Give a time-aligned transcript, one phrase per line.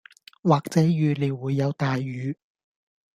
[0.41, 2.35] 或者預料會有大雨